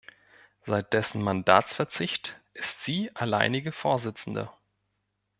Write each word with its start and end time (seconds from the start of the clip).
Seit 0.65 0.93
dessen 0.93 1.21
Mandatsverzicht 1.21 2.41
ist 2.55 2.83
sie 2.83 3.11
alleinige 3.15 3.71
Vorsitzende. 3.71 4.49